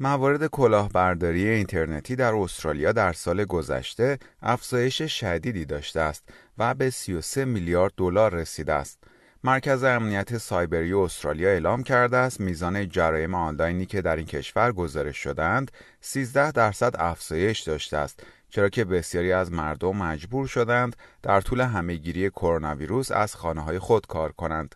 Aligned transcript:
موارد 0.00 0.46
کلاهبرداری 0.46 1.48
اینترنتی 1.48 2.16
در 2.16 2.34
استرالیا 2.34 2.92
در 2.92 3.12
سال 3.12 3.44
گذشته 3.44 4.18
افزایش 4.42 5.02
شدیدی 5.02 5.64
داشته 5.64 6.00
است 6.00 6.28
و 6.58 6.74
به 6.74 6.90
33 6.90 7.44
میلیارد 7.44 7.92
دلار 7.96 8.34
رسیده 8.34 8.72
است. 8.72 8.98
مرکز 9.44 9.84
امنیت 9.84 10.38
سایبری 10.38 10.92
استرالیا 10.92 11.48
اعلام 11.48 11.82
کرده 11.82 12.16
است 12.16 12.40
میزان 12.40 12.88
جرایم 12.88 13.34
آنلاینی 13.34 13.86
که 13.86 14.02
در 14.02 14.16
این 14.16 14.26
کشور 14.26 14.72
گزارش 14.72 15.16
شدند 15.16 15.70
13 16.00 16.52
درصد 16.52 16.94
افزایش 16.98 17.60
داشته 17.60 17.96
است 17.96 18.22
چرا 18.50 18.68
که 18.68 18.84
بسیاری 18.84 19.32
از 19.32 19.52
مردم 19.52 19.96
مجبور 19.96 20.46
شدند 20.46 20.96
در 21.22 21.40
طول 21.40 21.60
همهگیری 21.60 22.30
کرونا 22.30 22.74
ویروس 22.74 23.12
از 23.12 23.34
خانه 23.34 23.60
های 23.60 23.78
خود 23.78 24.06
کار 24.06 24.32
کنند. 24.32 24.74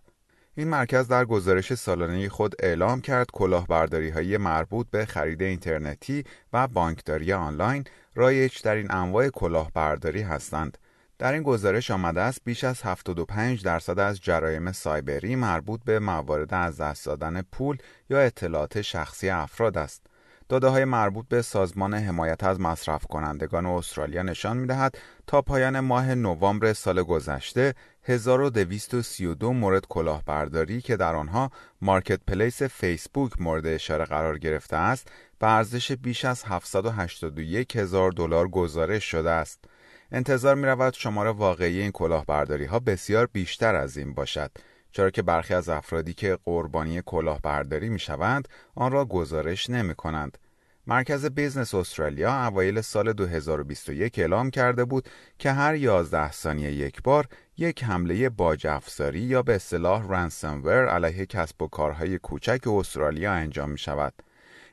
این 0.57 0.69
مرکز 0.69 1.09
در 1.09 1.25
گزارش 1.25 1.75
سالانه 1.75 2.29
خود 2.29 2.55
اعلام 2.59 3.01
کرد 3.01 3.31
کلاهبرداری 3.33 4.11
های 4.11 4.37
مربوط 4.37 4.87
به 4.91 5.05
خرید 5.07 5.43
اینترنتی 5.43 6.25
و 6.53 6.69
بانکداری 6.69 7.33
آنلاین 7.33 7.85
رایج 8.15 8.63
در 8.63 8.75
این 8.75 8.91
انواع 8.91 9.29
کلاهبرداری 9.29 10.23
هستند. 10.23 10.79
در 11.19 11.33
این 11.33 11.43
گزارش 11.43 11.91
آمده 11.91 12.21
است 12.21 12.41
بیش 12.45 12.65
از 12.65 12.83
75 12.83 13.65
درصد 13.65 13.99
از 13.99 14.21
جرایم 14.21 14.73
سایبری 14.73 15.37
مربوط 15.37 15.81
به 15.85 15.99
موارد 15.99 16.55
از 16.55 16.81
دست 16.81 17.07
دادن 17.07 17.43
پول 17.43 17.79
یا 18.11 18.21
اطلاعات 18.21 18.83
شخصی 18.83 19.29
افراد 19.29 19.79
است. 19.79 20.07
داده 20.49 20.69
های 20.69 20.85
مربوط 20.85 21.29
به 21.29 21.43
سازمان 21.43 21.95
حمایت 21.95 22.45
از 22.45 22.61
مصرف 22.61 23.07
کنندگان 23.07 23.67
استرالیا 23.67 24.23
نشان 24.23 24.57
می 24.57 24.67
دهد 24.67 24.99
تا 25.27 25.43
پایان 25.43 25.81
ماه 25.81 26.15
نوامبر 26.15 26.73
سال 26.73 27.03
گذشته 27.03 27.75
1232 28.11 29.53
مورد 29.53 29.87
کلاهبرداری 29.87 30.81
که 30.81 30.97
در 30.97 31.15
آنها 31.15 31.51
Marketplace 31.81 32.63
فیسبوک 32.63 33.33
مورد 33.41 33.67
اشاره 33.67 34.05
قرار 34.05 34.39
گرفته 34.39 34.77
است 34.77 35.09
به 35.39 35.47
ارزش 35.47 35.93
بیش 35.93 36.25
از 36.25 36.45
781 36.45 37.77
هزار 37.77 38.11
دلار 38.11 38.49
گزارش 38.49 39.05
شده 39.05 39.31
است. 39.31 39.65
انتظار 40.13 40.55
می 40.55 40.67
رود 40.67 40.95
شمار 40.95 41.27
واقعی 41.27 41.81
این 41.81 41.91
کلاهبرداری 41.91 42.65
ها 42.65 42.79
بسیار 42.79 43.27
بیشتر 43.27 43.75
از 43.75 43.97
این 43.97 44.15
باشد 44.15 44.51
چرا 44.93 45.11
که 45.11 45.23
برخی 45.23 45.55
از 45.55 45.69
افرادی 45.69 46.15
که 46.15 46.39
قربانی 46.45 47.03
کلاهبرداری 47.07 47.89
می 47.89 47.99
شوند 47.99 48.49
آن 48.75 48.93
را 48.93 49.05
گزارش 49.05 49.71
نمی 49.71 49.95
کنند. 49.95 50.39
مرکز 50.87 51.27
business 51.27 51.75
استرالیا 51.75 52.47
اوایل 52.47 52.81
سال 52.81 53.13
2021 53.13 54.19
اعلام 54.19 54.51
کرده 54.51 54.85
بود 54.85 55.09
که 55.39 55.53
هر 55.53 55.75
11 55.75 56.33
ثانیه 56.33 56.73
یک 56.73 57.03
بار 57.03 57.29
یک 57.57 57.85
حمله 57.85 58.29
باج 58.29 58.67
افزاری 58.67 59.21
یا 59.21 59.43
به 59.43 59.55
اصطلاح 59.55 60.09
رنسمور 60.09 60.89
علیه 60.89 61.27
کسب 61.27 61.63
و 61.63 61.69
کارهای 61.69 62.19
کوچک 62.19 62.67
استرالیا 62.67 63.33
انجام 63.33 63.71
می 63.71 63.79
شود. 63.79 64.15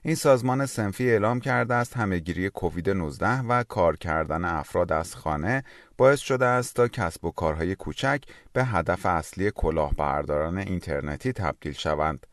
این 0.02 0.16
سازمان 0.16 0.66
سنفی 0.66 1.10
اعلام 1.10 1.40
کرده 1.40 1.74
است 1.74 1.98
همهگیری 1.98 2.50
کووید 2.50 2.90
19 2.90 3.40
و 3.40 3.64
کار 3.64 3.96
کردن 3.96 4.46
افراد 4.46 4.92
از 4.92 5.16
خانه 5.16 5.64
باعث 5.98 6.20
شده 6.20 6.46
است 6.46 6.76
تا 6.76 6.88
کسب 6.88 7.26
و 7.26 7.32
کارهای 7.32 7.76
کوچک 7.76 8.24
به 8.54 8.66
هدف 8.66 9.06
اصلی 9.06 9.52
کلاهبرداران 9.52 10.58
اینترنتی 10.58 11.34
تبدیل 11.34 11.74
شوند. 11.74 12.28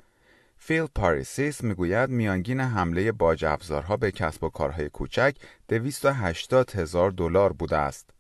فیل 0.67 0.87
پاریسیس 0.95 1.65
می‌گوید 1.65 2.11
میانگین 2.11 2.61
حمله 2.61 3.13
باج 3.13 3.45
افزارها 3.45 3.97
به 3.97 4.11
کسب 4.11 4.45
و 4.45 4.49
کارهای 4.49 4.89
کوچک 4.89 5.37
280 5.69 6.71
هزار 6.71 7.11
دلار 7.11 7.53
بوده 7.53 7.77
است. 7.77 8.11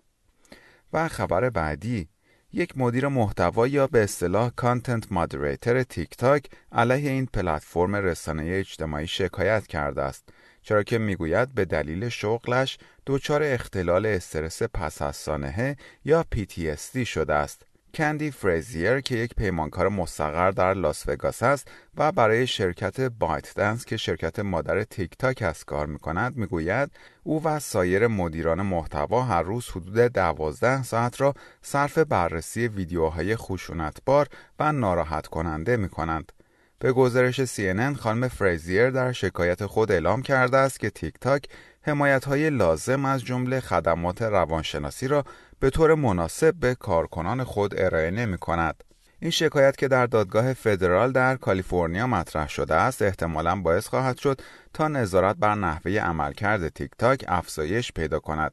و 0.92 1.08
خبر 1.08 1.50
بعدی 1.50 2.08
یک 2.52 2.78
مدیر 2.78 3.08
محتوا 3.08 3.66
یا 3.66 3.86
به 3.86 4.04
اصطلاح 4.04 4.50
content 4.56 5.12
moderator 5.12 5.82
تیک 5.82 6.16
تاک 6.16 6.44
علیه 6.72 7.10
این 7.10 7.26
پلتفرم 7.26 7.96
رسانه 7.96 8.44
اجتماعی 8.46 9.06
شکایت 9.06 9.66
کرده 9.66 10.02
است 10.02 10.28
چرا 10.62 10.82
که 10.82 10.98
می‌گوید 10.98 11.54
به 11.54 11.64
دلیل 11.64 12.08
شغلش 12.08 12.78
دچار 13.06 13.42
اختلال 13.42 14.06
استرس 14.06 14.62
پس 14.62 15.02
از 15.02 15.16
سانحه 15.16 15.76
یا 16.04 16.24
PTSD 16.34 16.98
شده 17.06 17.34
است 17.34 17.66
کندی 17.94 18.30
فریزیر 18.30 19.00
که 19.00 19.16
یک 19.16 19.34
پیمانکار 19.34 19.88
مستقر 19.88 20.50
در 20.50 20.74
لاس 20.74 21.08
وگاس 21.08 21.42
است 21.42 21.68
و 21.96 22.12
برای 22.12 22.46
شرکت 22.46 23.00
ByteDance 23.00 23.84
که 23.84 23.96
شرکت 23.96 24.38
مادر 24.38 24.84
تیک 24.84 25.10
تاک 25.18 25.42
است 25.42 25.64
کار 25.64 25.86
می 25.86 25.98
کند 25.98 26.36
می 26.36 26.46
گوید 26.46 26.90
او 27.22 27.42
و 27.44 27.60
سایر 27.60 28.06
مدیران 28.06 28.62
محتوا 28.62 29.22
هر 29.22 29.42
روز 29.42 29.68
حدود 29.68 29.98
دوازده 29.98 30.82
ساعت 30.82 31.20
را 31.20 31.34
صرف 31.62 31.98
بررسی 31.98 32.68
ویدیوهای 32.68 33.36
خشونتبار 33.36 34.26
و 34.58 34.72
ناراحت 34.72 35.26
کننده 35.26 35.76
می 35.76 35.88
کنند. 35.88 36.32
به 36.78 36.92
گزارش 36.92 37.44
CNN 37.44 37.98
خانم 37.98 38.28
فریزیر 38.28 38.90
در 38.90 39.12
شکایت 39.12 39.66
خود 39.66 39.92
اعلام 39.92 40.22
کرده 40.22 40.56
است 40.56 40.80
که 40.80 40.90
تیک 40.90 41.14
تاک 41.20 41.48
حمایت 41.82 42.24
های 42.24 42.50
لازم 42.50 43.04
از 43.04 43.24
جمله 43.24 43.60
خدمات 43.60 44.22
روانشناسی 44.22 45.08
را 45.08 45.24
به 45.60 45.70
طور 45.70 45.94
مناسب 45.94 46.54
به 46.54 46.74
کارکنان 46.74 47.44
خود 47.44 47.74
ارائه 47.80 48.10
نمی 48.10 48.38
کند. 48.38 48.84
این 49.20 49.30
شکایت 49.30 49.76
که 49.76 49.88
در 49.88 50.06
دادگاه 50.06 50.52
فدرال 50.52 51.12
در 51.12 51.36
کالیفرنیا 51.36 52.06
مطرح 52.06 52.48
شده 52.48 52.74
است 52.74 53.02
احتمالا 53.02 53.56
باعث 53.56 53.86
خواهد 53.86 54.18
شد 54.18 54.40
تا 54.72 54.88
نظارت 54.88 55.36
بر 55.36 55.54
نحوه 55.54 55.92
عملکرد 55.92 56.68
تیک 56.68 56.90
تاک 56.98 57.24
افزایش 57.28 57.92
پیدا 57.92 58.18
کند. 58.18 58.52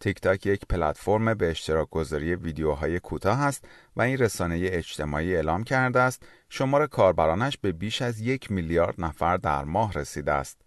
تیک 0.00 0.20
تاک 0.20 0.46
یک 0.46 0.60
پلتفرم 0.68 1.34
به 1.34 1.50
اشتراک 1.50 1.90
گذاری 1.90 2.34
ویدیوهای 2.34 3.00
کوتاه 3.00 3.42
است 3.42 3.64
و 3.96 4.02
این 4.02 4.18
رسانه 4.18 4.58
اجتماعی 4.62 5.34
اعلام 5.34 5.64
کرده 5.64 6.00
است 6.00 6.22
شمار 6.48 6.86
کاربرانش 6.86 7.58
به 7.58 7.72
بیش 7.72 8.02
از 8.02 8.20
یک 8.20 8.50
میلیارد 8.50 8.94
نفر 8.98 9.36
در 9.36 9.64
ماه 9.64 9.92
رسیده 9.92 10.32
است. 10.32 10.60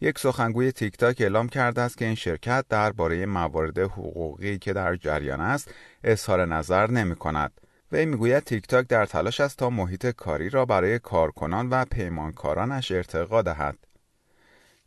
یک 0.00 0.18
سخنگوی 0.18 0.72
تیک 0.72 0.96
تاک 0.96 1.20
اعلام 1.20 1.48
کرده 1.48 1.80
است 1.80 1.98
که 1.98 2.04
این 2.04 2.14
شرکت 2.14 2.64
درباره 2.68 3.26
موارد 3.26 3.78
حقوقی 3.78 4.58
که 4.58 4.72
در 4.72 4.96
جریان 4.96 5.40
است 5.40 5.70
اظهار 6.04 6.46
نظر 6.46 6.90
نمی 6.90 7.14
کند. 7.14 7.52
وی 7.92 8.06
می‌گوید 8.06 8.44
تیک 8.44 8.66
تاک 8.66 8.86
در 8.86 9.06
تلاش 9.06 9.40
است 9.40 9.58
تا 9.58 9.70
محیط 9.70 10.06
کاری 10.06 10.50
را 10.50 10.64
برای 10.64 10.98
کارکنان 10.98 11.68
و 11.68 11.84
پیمانکارانش 11.84 12.92
ارتقا 12.92 13.42
دهد. 13.42 13.78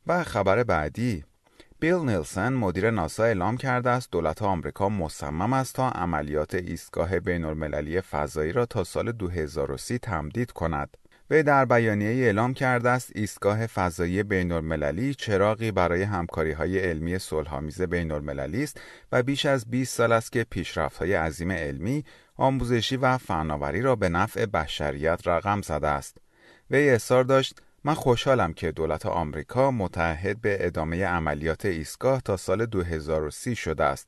و 0.07 0.23
خبر 0.23 0.63
بعدی 0.63 1.23
بیل 1.79 1.95
نیلسن 1.95 2.53
مدیر 2.53 2.91
ناسا 2.91 3.23
اعلام 3.23 3.57
کرده 3.57 3.89
است 3.89 4.11
دولت 4.11 4.41
آمریکا 4.41 4.89
مصمم 4.89 5.53
است 5.53 5.75
تا 5.75 5.89
عملیات 5.89 6.55
ایستگاه 6.55 7.19
بین 7.19 7.45
المللی 7.45 8.01
فضایی 8.01 8.51
را 8.51 8.65
تا 8.65 8.83
سال 8.83 9.11
2030 9.11 9.99
تمدید 9.99 10.51
کند. 10.51 10.97
وی 11.31 11.43
در 11.43 11.65
بیانیه 11.65 12.25
اعلام 12.25 12.53
کرده 12.53 12.89
است 12.89 13.11
ایستگاه 13.15 13.67
فضایی 13.67 14.23
بین 14.23 14.51
المللی 14.51 15.13
چراغی 15.13 15.71
برای 15.71 16.03
همکاری 16.03 16.51
های 16.51 16.79
علمی 16.79 17.19
صلحآمیز 17.19 17.81
بین 17.81 18.11
المللی 18.11 18.63
است 18.63 18.81
و 19.11 19.23
بیش 19.23 19.45
از 19.45 19.69
20 19.69 19.97
سال 19.97 20.11
است 20.11 20.31
که 20.31 20.43
پیشرفت 20.43 20.97
های 20.97 21.13
عظیم 21.13 21.51
علمی، 21.51 22.05
آموزشی 22.35 22.97
و 22.97 23.17
فناوری 23.17 23.81
را 23.81 23.95
به 23.95 24.09
نفع 24.09 24.45
بشریت 24.45 25.27
رقم 25.27 25.61
زده 25.61 25.87
است. 25.87 26.17
وی 26.71 26.89
اصرار 26.89 27.23
داشت 27.23 27.61
من 27.83 27.93
خوشحالم 27.93 28.53
که 28.53 28.71
دولت 28.71 29.05
آمریکا 29.05 29.71
متحد 29.71 30.41
به 30.41 30.65
ادامه 30.65 31.05
عملیات 31.05 31.65
ایستگاه 31.65 32.21
تا 32.21 32.37
سال 32.37 32.65
2030 32.65 33.55
شده 33.55 33.83
است. 33.83 34.07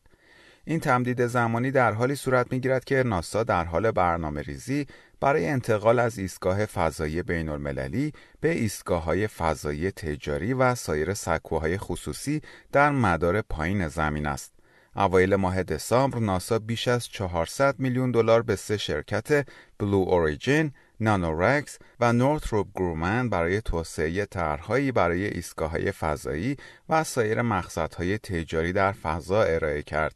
این 0.65 0.79
تمدید 0.79 1.27
زمانی 1.27 1.71
در 1.71 1.93
حالی 1.93 2.15
صورت 2.15 2.51
می 2.51 2.59
گیرد 2.59 2.83
که 2.83 3.03
ناسا 3.03 3.43
در 3.43 3.63
حال 3.63 3.91
برنامه 3.91 4.41
ریزی 4.41 4.87
برای 5.19 5.47
انتقال 5.47 5.99
از 5.99 6.17
ایستگاه 6.17 6.65
فضایی 6.65 7.23
بین 7.23 7.49
المللی 7.49 8.13
به 8.41 8.51
ایستگاه 8.51 9.03
های 9.03 9.27
فضایی 9.27 9.91
تجاری 9.91 10.53
و 10.53 10.75
سایر 10.75 11.13
سکوهای 11.13 11.77
خصوصی 11.77 12.41
در 12.71 12.91
مدار 12.91 13.41
پایین 13.41 13.87
زمین 13.87 14.25
است. 14.25 14.53
اوایل 14.95 15.35
ماه 15.35 15.63
دسامبر 15.63 16.19
ناسا 16.19 16.59
بیش 16.59 16.87
از 16.87 17.07
400 17.07 17.75
میلیون 17.79 18.11
دلار 18.11 18.41
به 18.41 18.55
سه 18.55 18.77
شرکت 18.77 19.47
Blue 19.79 19.97
Origin، 19.97 20.71
Nanoracks 20.99 21.79
و 21.99 22.13
Northrop 22.13 22.67
Grumman 22.75 23.29
برای 23.29 23.61
توسعه 23.61 24.25
طرحهایی 24.25 24.91
برای 24.91 25.25
ایستگاه‌های 25.25 25.91
فضایی 25.91 26.57
و 26.89 27.03
سایر 27.03 27.41
مقصدهای 27.41 28.17
تجاری 28.17 28.73
در 28.73 28.91
فضا 28.91 29.43
ارائه 29.43 29.81
کرد. 29.81 30.15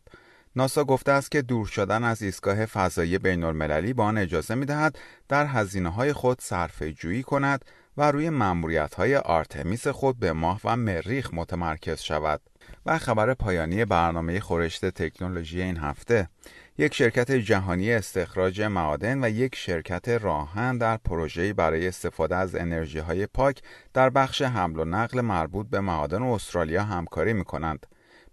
ناسا 0.58 0.84
گفته 0.84 1.12
است 1.12 1.32
که 1.32 1.42
دور 1.42 1.68
شدن 1.68 2.04
از 2.04 2.22
ایستگاه 2.22 2.66
فضایی 2.66 3.18
بین 3.18 3.44
المللی 3.44 3.94
به 3.94 4.04
آن 4.04 4.18
اجازه 4.18 4.56
می 4.56 4.66
دهد 4.66 5.00
در 5.30 5.46
هزینه 5.46 5.90
های 5.90 6.14
خود 6.14 6.42
صرفه 6.42 6.94
جویی 6.94 7.24
کند 7.24 7.66
و 7.98 8.12
روی 8.12 8.30
ماموریت 8.30 8.96
های 8.96 9.16
آرتمیس 9.16 9.88
خود 9.88 10.20
به 10.20 10.34
ماه 10.34 10.62
و 10.64 10.76
مریخ 10.76 11.30
متمرکز 11.34 12.00
شود. 12.00 12.42
و 12.86 12.98
خبر 12.98 13.34
پایانی 13.34 13.86
برنامه 13.86 14.40
خورشت 14.40 14.86
تکنولوژی 14.86 15.62
این 15.62 15.78
هفته 15.78 16.30
یک 16.78 16.94
شرکت 16.94 17.32
جهانی 17.32 17.92
استخراج 17.94 18.62
معادن 18.62 19.24
و 19.24 19.30
یک 19.30 19.56
شرکت 19.56 20.10
راه‌آهن 20.10 20.78
در 20.78 20.98
پروژه‌ای 20.98 21.54
برای 21.54 21.88
استفاده 21.88 22.36
از 22.36 22.56
انرژی 22.56 23.00
های 23.00 23.26
پاک 23.26 23.62
در 23.94 24.10
بخش 24.10 24.42
حمل 24.42 24.80
و 24.80 24.86
نقل 24.86 25.22
مربوط 25.22 25.70
به 25.70 25.80
معادن 25.80 26.22
استرالیا 26.22 26.84
همکاری 26.84 27.34
می 27.34 27.44
کنند. 27.44 27.86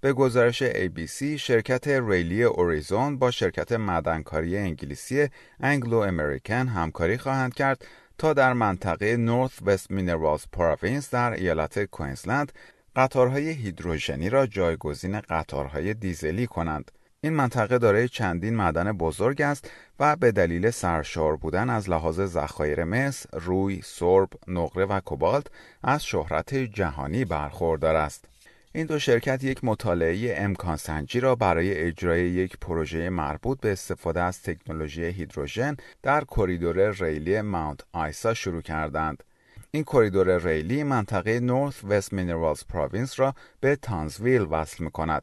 به 0.05 0.13
گزارش 0.13 0.63
ABC 0.63 1.23
شرکت 1.23 1.89
ریلی 1.89 2.43
Aurizon 2.43 3.19
با 3.19 3.31
شرکت 3.31 3.73
معدنکاری 3.73 4.57
انگلیسی 4.57 5.29
Anglo 5.61 5.99
American 5.99 6.69
همکاری 6.69 7.19
خواهند 7.19 7.55
کرد 7.55 7.87
تا 8.19 8.33
در 8.33 8.53
منطقه 8.53 9.17
North 9.17 9.53
West 9.67 9.91
Minerals 9.91 10.45
Province 10.53 11.11
در 11.11 11.33
ایالت 11.33 11.85
کوینزلند 11.85 12.53
قطارهای 12.97 13.49
هیدروژنی 13.49 14.31
را 14.31 14.47
جایگزین 14.47 15.21
قطارهای 15.21 15.95
دیزلی 15.95 16.47
کنند. 16.47 16.91
این 17.21 17.33
منطقه 17.33 17.79
دارای 17.79 18.09
چندین 18.09 18.55
معدن 18.55 18.93
بزرگ 18.93 19.43
است 19.43 19.71
و 20.01 20.17
به 20.17 20.33
دلیل 20.33 20.71
سرشار 20.71 21.37
بودن 21.37 21.71
از 21.71 21.91
لحاظ 21.91 22.21
ذخایر 22.21 22.85
مس، 22.85 23.27
روی، 23.33 23.81
سرب، 23.85 24.29
نقره 24.49 24.85
و 24.85 25.01
کوبالت 25.01 25.47
از 25.83 26.05
شهرت 26.05 26.55
جهانی 26.55 27.25
برخوردار 27.25 27.97
است. 27.97 28.34
این 28.77 28.87
دو 28.87 28.99
شرکت 28.99 29.45
یک 29.45 29.65
مطالعه 29.65 30.35
امکان 30.39 30.77
سنجی 30.77 31.21
را 31.21 31.35
برای 31.35 31.79
اجرای 31.79 32.31
یک 32.31 32.59
پروژه 32.59 33.11
مربوط 33.11 33.61
به 33.61 33.73
استفاده 33.73 34.23
از 34.23 34.43
تکنولوژی 34.43 35.05
هیدروژن 35.05 35.77
در 36.03 36.25
کریدور 36.25 36.91
ریلی 36.91 37.41
ماونت 37.41 37.81
آیسا 37.93 38.35
شروع 38.35 38.63
کردند. 38.63 39.25
این 39.71 39.85
کریدور 39.85 40.39
ریلی 40.39 40.83
منطقه 40.83 41.41
نورث 41.41 41.85
وست 41.85 42.13
مینرالز 42.13 42.65
پروینس 42.69 43.21
را 43.21 43.35
به 43.61 43.77
تانزویل 43.77 44.47
وصل 44.51 44.85
می 44.85 44.91
کند. 44.91 45.23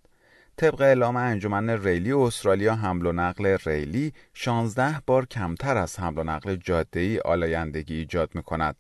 طبق 0.57 0.81
اعلام 0.81 1.15
انجمن 1.15 1.69
ریلی 1.69 2.11
استرالیا 2.11 2.75
حمل 2.75 3.05
و 3.05 3.11
نقل 3.11 3.57
ریلی 3.65 4.13
16 4.33 5.01
بار 5.07 5.25
کمتر 5.25 5.77
از 5.77 5.99
حمل 5.99 6.17
و 6.17 6.23
نقل 6.23 6.55
جاده‌ای 6.55 7.19
آلایندگی 7.19 7.95
ایجاد 7.95 8.29
می 8.35 8.43
کند. 8.43 8.75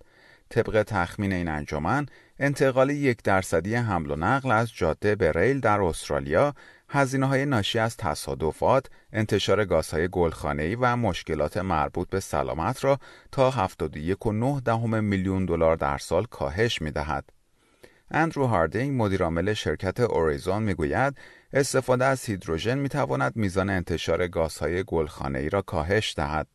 طبق 0.51 0.83
تخمین 0.83 1.33
این 1.33 1.47
انجمن 1.47 2.05
انتقال 2.39 2.89
یک 2.89 3.23
درصدی 3.23 3.75
حمل 3.75 4.11
و 4.11 4.15
نقل 4.15 4.51
از 4.51 4.73
جاده 4.73 5.15
به 5.15 5.31
ریل 5.31 5.59
در 5.59 5.81
استرالیا 5.81 6.53
هزینه 6.89 7.25
های 7.25 7.45
ناشی 7.45 7.79
از 7.79 7.97
تصادفات، 7.97 8.85
انتشار 9.13 9.65
گازهای 9.65 10.07
گلخانه‌ای 10.11 10.75
و 10.75 10.95
مشکلات 10.95 11.57
مربوط 11.57 12.09
به 12.09 12.19
سلامت 12.19 12.83
را 12.83 12.99
تا 13.31 13.51
71.9 13.51 15.01
میلیون 15.01 15.45
دلار 15.45 15.75
در 15.75 15.97
سال 15.97 16.25
کاهش 16.25 16.81
می‌دهد. 16.81 17.29
اندرو 18.11 18.47
هاردینگ 18.47 19.01
مدیرعامل 19.01 19.53
شرکت 19.53 19.99
اوریزون 19.99 20.63
می‌گوید 20.63 21.17
استفاده 21.53 22.05
از 22.05 22.25
هیدروژن 22.25 22.77
می‌تواند 22.77 23.35
میزان 23.35 23.69
انتشار 23.69 24.27
گازهای 24.27 24.83
گلخانه‌ای 24.87 25.49
را 25.49 25.61
کاهش 25.61 26.13
دهد. 26.17 26.47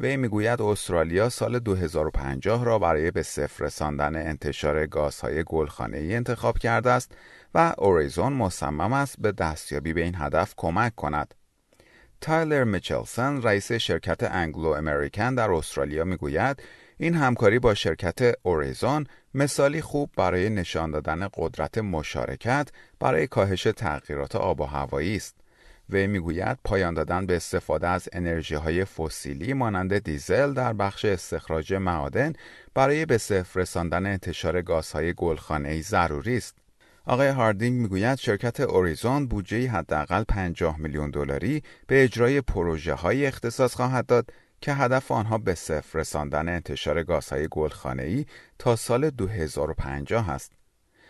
وی 0.00 0.16
می‌گوید 0.16 0.62
استرالیا 0.62 1.28
سال 1.28 1.58
2050 1.58 2.64
را 2.64 2.78
برای 2.78 3.10
به 3.10 3.22
صفر 3.22 3.64
رساندن 3.64 4.16
انتشار 4.16 4.86
گازهای 4.86 5.44
گلخانه‌ای 5.46 6.14
انتخاب 6.14 6.58
کرده 6.58 6.90
است 6.90 7.12
و 7.54 7.74
اوریزون 7.78 8.32
مصمم 8.32 8.92
است 8.92 9.16
به 9.18 9.32
دستیابی 9.32 9.92
به 9.92 10.02
این 10.02 10.14
هدف 10.18 10.54
کمک 10.56 10.94
کند. 10.94 11.34
تایلر 12.20 12.64
میچلسن 12.64 13.42
رئیس 13.42 13.72
شرکت 13.72 14.22
انگلو 14.22 14.68
امریکن 14.68 15.34
در 15.34 15.50
استرالیا 15.50 16.04
می‌گوید 16.04 16.62
این 16.98 17.14
همکاری 17.14 17.58
با 17.58 17.74
شرکت 17.74 18.34
اوریزون 18.42 19.06
مثالی 19.34 19.80
خوب 19.80 20.10
برای 20.16 20.50
نشان 20.50 20.90
دادن 20.90 21.28
قدرت 21.34 21.78
مشارکت 21.78 22.68
برای 23.00 23.26
کاهش 23.26 23.62
تغییرات 23.62 24.36
آب 24.36 24.60
و 24.60 24.64
هوایی 24.64 25.16
است. 25.16 25.36
وی 25.92 26.06
می‌گوید 26.06 26.58
پایان 26.64 26.94
دادن 26.94 27.26
به 27.26 27.36
استفاده 27.36 27.88
از 27.88 28.08
انرژی 28.12 28.54
های 28.54 28.84
فسیلی 28.84 29.52
مانند 29.52 29.98
دیزل 29.98 30.52
در 30.54 30.72
بخش 30.72 31.04
استخراج 31.04 31.74
معادن 31.74 32.32
برای 32.74 33.06
به 33.06 33.18
صفر 33.18 33.60
رساندن 33.60 34.06
انتشار 34.06 34.62
گازهای 34.62 35.14
گلخانه‌ای 35.16 35.82
ضروری 35.82 36.36
است. 36.36 36.54
آقای 37.06 37.28
هاردینگ 37.28 37.80
می‌گوید 37.80 38.18
شرکت 38.18 38.60
اوریزون 38.60 39.26
بودجه 39.26 39.68
حداقل 39.68 40.24
50 40.24 40.80
میلیون 40.80 41.10
دلاری 41.10 41.62
به 41.86 42.04
اجرای 42.04 42.40
پروژه 42.40 42.94
های 42.94 43.26
اختصاص 43.26 43.74
خواهد 43.74 44.06
داد 44.06 44.30
که 44.60 44.74
هدف 44.74 45.12
آنها 45.12 45.38
به 45.38 45.54
صفر 45.54 45.98
رساندن 45.98 46.48
انتشار 46.48 47.02
گازهای 47.02 47.48
گلخانه‌ای 47.50 48.26
تا 48.58 48.76
سال 48.76 49.10
2050 49.10 50.30
است. 50.30 50.59